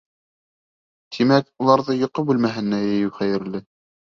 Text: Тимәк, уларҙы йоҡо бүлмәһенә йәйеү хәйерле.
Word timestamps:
Тимәк, 1.17 1.49
уларҙы 1.65 1.99
йоҡо 1.99 2.25
бүлмәһенә 2.31 2.83
йәйеү 2.87 3.17
хәйерле. 3.21 3.67